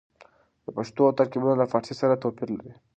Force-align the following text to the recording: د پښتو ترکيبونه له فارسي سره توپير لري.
د 0.63 0.67
پښتو 0.77 1.03
ترکيبونه 1.19 1.55
له 1.57 1.65
فارسي 1.71 1.95
سره 2.01 2.21
توپير 2.23 2.49
لري. 2.57 2.71